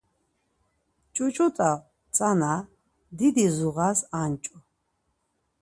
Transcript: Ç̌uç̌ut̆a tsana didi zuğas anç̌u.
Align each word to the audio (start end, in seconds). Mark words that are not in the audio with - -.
Ç̌uç̌ut̆a 1.13 1.71
tsana 2.13 2.53
didi 3.17 3.45
zuğas 3.57 3.99
anç̌u. 4.21 4.55